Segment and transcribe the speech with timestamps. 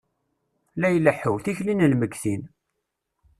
[0.79, 2.41] La ileḥḥu, tikli n lmegtin.